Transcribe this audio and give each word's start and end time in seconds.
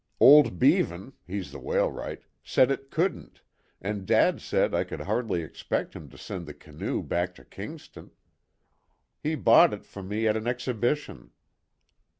"Old 0.19 0.57
Beavan 0.57 1.13
he's 1.27 1.51
the 1.51 1.59
wheelwright 1.59 2.23
said 2.43 2.71
it 2.71 2.89
couldn't, 2.89 3.43
and 3.79 4.07
dad 4.07 4.41
said 4.41 4.73
I 4.73 4.83
could 4.83 5.01
hardly 5.01 5.43
expect 5.43 5.95
him 5.95 6.09
to 6.09 6.17
send 6.17 6.47
the 6.47 6.55
canoe 6.55 7.03
back 7.03 7.35
to 7.35 7.45
Kingston. 7.45 8.09
He 9.21 9.35
bought 9.35 9.75
it 9.75 9.85
for 9.85 10.01
me 10.01 10.27
at 10.27 10.35
an 10.35 10.47
exhibition." 10.47 11.33